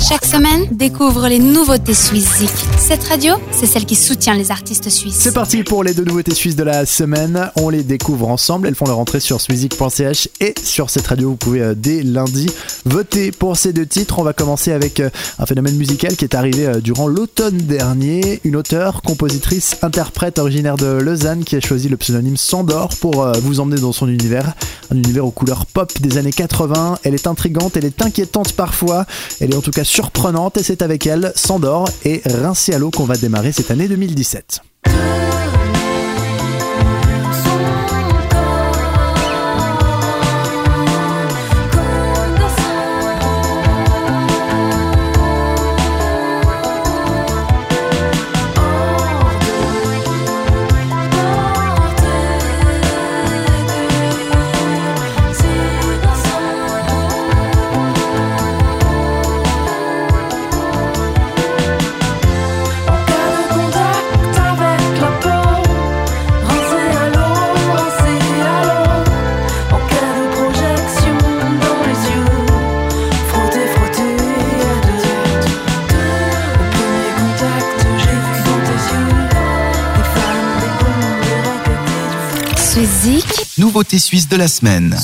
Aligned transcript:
Chaque 0.00 0.24
semaine, 0.24 0.66
découvre 0.72 1.28
les 1.28 1.38
nouveautés 1.38 1.92
suisses 1.92 2.42
Cette 2.78 3.04
radio, 3.04 3.34
c'est 3.52 3.66
celle 3.66 3.84
qui 3.84 3.94
soutient 3.94 4.34
les 4.34 4.50
artistes 4.50 4.88
suisses. 4.88 5.14
C'est 5.14 5.34
parti 5.34 5.62
pour 5.62 5.84
les 5.84 5.92
deux 5.92 6.04
nouveautés 6.04 6.34
suisses 6.34 6.56
de 6.56 6.62
la 6.62 6.86
semaine. 6.86 7.50
On 7.56 7.68
les 7.68 7.82
découvre 7.82 8.28
ensemble. 8.28 8.66
Elles 8.66 8.74
font 8.74 8.86
leur 8.86 8.98
entrée 8.98 9.20
sur 9.20 9.42
swizik.ch 9.42 10.28
et 10.40 10.54
sur 10.64 10.88
cette 10.88 11.06
radio. 11.06 11.30
Vous 11.30 11.36
pouvez 11.36 11.60
euh, 11.60 11.74
dès 11.76 12.02
lundi 12.02 12.48
voter 12.86 13.30
pour 13.30 13.58
ces 13.58 13.74
deux 13.74 13.84
titres. 13.84 14.18
On 14.18 14.22
va 14.22 14.32
commencer 14.32 14.72
avec 14.72 15.00
euh, 15.00 15.10
un 15.38 15.44
phénomène 15.44 15.76
musical 15.76 16.16
qui 16.16 16.24
est 16.24 16.34
arrivé 16.34 16.66
euh, 16.66 16.80
durant 16.80 17.06
l'automne 17.06 17.58
dernier. 17.58 18.40
Une 18.44 18.56
auteure, 18.56 19.02
compositrice, 19.02 19.76
interprète 19.82 20.38
originaire 20.38 20.76
de 20.76 20.86
Lausanne 20.86 21.44
qui 21.44 21.56
a 21.56 21.60
choisi 21.60 21.90
le 21.90 21.98
pseudonyme 21.98 22.38
Sandor 22.38 22.88
pour 23.00 23.26
vous 23.42 23.60
emmener 23.60 23.80
dans 23.80 23.92
son 23.92 24.08
univers. 24.08 24.54
Un 24.90 24.96
univers 24.96 25.26
aux 25.26 25.30
couleurs 25.30 25.66
pop 25.66 25.92
des 26.00 26.16
années 26.16 26.32
80. 26.32 26.98
Elle 27.04 27.14
est 27.14 27.26
intrigante, 27.26 27.76
elle 27.76 27.84
est 27.84 28.02
inquiétante 28.02 28.54
parfois. 28.54 29.04
Elle 29.40 29.52
est 29.52 29.56
en 29.56 29.60
tout 29.60 29.70
cas 29.70 29.84
surprenante 29.90 30.56
et 30.56 30.62
c'est 30.62 30.82
avec 30.82 31.06
elle, 31.06 31.32
Sandor 31.34 31.88
et 32.04 32.22
l'eau 32.78 32.90
qu'on 32.90 33.04
va 33.04 33.16
démarrer 33.16 33.50
cette 33.50 33.72
année 33.72 33.88
2017. 33.88 34.69
Nouveauté 83.58 83.98
suisse 83.98 84.28
de 84.28 84.36
la 84.36 84.46
semaine. 84.46 84.94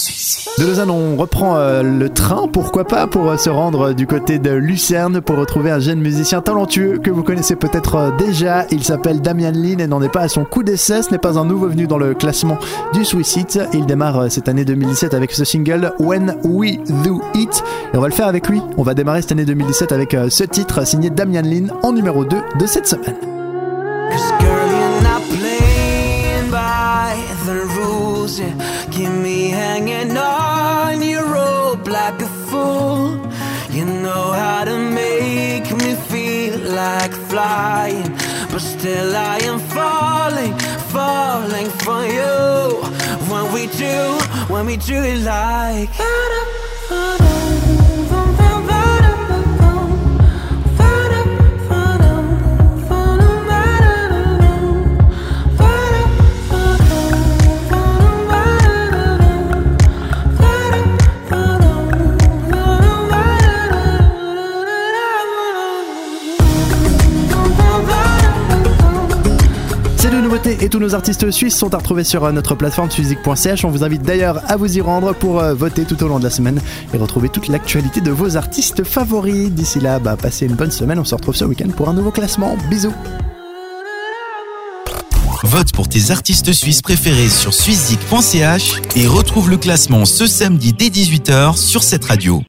De 0.57 0.65
Lausanne, 0.65 0.89
on 0.89 1.17
reprend 1.17 1.57
euh, 1.57 1.83
le 1.83 2.09
train, 2.09 2.47
pourquoi 2.47 2.85
pas, 2.85 3.09
pour 3.09 3.29
euh, 3.29 3.37
se 3.39 3.51
rendre 3.51 3.93
du 3.93 4.07
côté 4.07 4.39
de 4.39 4.53
Lucerne 4.53 5.21
pour 5.21 5.37
retrouver 5.37 5.73
un 5.73 5.81
jeune 5.81 5.99
musicien 6.01 6.43
talentueux 6.43 6.99
que 6.99 7.11
vous 7.11 7.25
connaissez 7.25 7.57
peut-être 7.57 7.97
euh, 7.97 8.11
déjà. 8.17 8.67
Il 8.71 8.85
s'appelle 8.85 9.21
Damian 9.21 9.51
Lin 9.51 9.79
et 9.79 9.89
n'en 9.89 10.01
est 10.01 10.09
pas 10.09 10.21
à 10.21 10.29
son 10.29 10.45
coup 10.45 10.63
d'essai. 10.63 11.03
Ce 11.03 11.11
n'est 11.11 11.19
pas 11.19 11.41
un 11.41 11.45
nouveau 11.45 11.67
venu 11.67 11.89
dans 11.89 11.99
le 11.99 12.15
classement 12.15 12.57
du 12.93 13.05
Suicide. 13.05 13.69
Il 13.73 13.85
démarre 13.85 14.31
cette 14.31 14.49
année 14.49 14.65
2017 14.65 15.13
avec 15.13 15.33
ce 15.33 15.45
single 15.45 15.93
When 15.99 16.37
We 16.45 16.79
Do 17.03 17.21
It. 17.35 17.65
Et 17.93 17.97
on 17.97 18.01
va 18.01 18.07
le 18.07 18.15
faire 18.15 18.29
avec 18.29 18.49
lui. 18.49 18.63
On 18.77 18.85
va 18.85 18.95
démarrer 18.95 19.23
cette 19.23 19.33
année 19.33 19.45
2017 19.45 19.91
avec 19.91 20.17
ce 20.31 20.45
titre 20.45 20.87
signé 20.87 21.11
Damian 21.11 21.43
Lin 21.43 21.67
en 21.83 21.91
numéro 21.91 22.25
2 22.25 22.37
de 22.61 22.67
cette 22.67 22.87
semaine. 22.87 23.36
Keep 28.37 29.09
me 29.09 29.49
hanging 29.49 30.15
on 30.15 31.01
your 31.01 31.25
rope 31.25 31.89
like 31.89 32.21
a 32.21 32.27
fool. 32.27 33.17
You 33.71 33.87
know 33.87 34.33
how 34.33 34.65
to 34.65 34.79
make 34.79 35.75
me 35.75 35.95
feel 35.95 36.59
like 36.75 37.13
flying, 37.13 38.11
but 38.51 38.61
still 38.61 39.17
I 39.17 39.39
am 39.39 39.59
falling, 39.59 40.53
falling 40.93 41.71
for 41.85 42.05
you. 42.05 42.83
When 43.33 43.55
we 43.55 43.69
do, 43.69 44.19
when 44.53 44.67
we 44.67 44.77
do 44.77 45.03
it 45.03 45.23
like. 45.23 47.36
Et 70.45 70.69
tous 70.69 70.79
nos 70.79 70.95
artistes 70.95 71.31
suisses 71.31 71.57
sont 71.57 71.73
à 71.75 71.79
retrouver 71.79 72.05
sur 72.05 72.25
euh, 72.25 72.33
notre 72.33 72.55
plateforme 72.55 72.89
music.ch. 72.99 73.65
On 73.65 73.71
vous 73.71 73.85
invite 73.85 74.03
d'ailleurs 74.03 74.43
à 74.49 74.57
vous 74.57 74.77
y 74.77 74.81
rendre 74.81 75.15
pour 75.15 75.41
euh, 75.41 75.55
voter 75.55 75.85
tout 75.85 76.03
au 76.03 76.09
long 76.09 76.19
de 76.19 76.25
la 76.25 76.31
semaine 76.31 76.61
et 76.93 76.99
retrouver 76.99 77.29
toute 77.29 77.49
l'actualité 77.49 78.01
de 78.01 78.11
vos 78.11 78.37
artistes 78.37 78.85
favoris. 78.85 79.51
D'ici 79.51 79.81
là, 79.81 79.99
bah, 79.99 80.17
passez 80.21 80.47
une 80.47 80.55
bonne 80.55 80.71
semaine. 80.71 80.99
On 80.99 81.05
se 81.05 81.15
retrouve 81.15 81.35
ce 81.35 81.45
week-end 81.45 81.69
pour 81.69 81.89
un 81.89 81.95
nouveau 81.95 82.11
classement. 82.11 82.57
Bisous. 82.69 82.93
Vote 85.45 85.73
pour 85.73 85.89
tes 85.89 86.11
artistes 86.11 86.53
suisses 86.53 86.83
préférés 86.83 87.29
sur 87.29 87.55
suizik.ch 87.55 88.83
et 88.97 89.07
retrouve 89.07 89.49
le 89.49 89.57
classement 89.57 90.05
ce 90.05 90.27
samedi 90.27 90.73
dès 90.73 90.89
18h 90.89 91.57
sur 91.57 91.83
cette 91.83 92.05
radio. 92.05 92.43